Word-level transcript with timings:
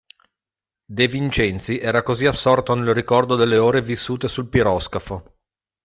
De 0.93 1.07
Vincenzi 1.07 1.77
era 1.77 2.01
così 2.01 2.25
assorto 2.25 2.73
nel 2.73 2.91
ricordo 2.95 3.35
delle 3.35 3.59
ore 3.59 3.83
vissute 3.83 4.27
sul 4.27 4.49
piroscafo. 4.49 5.35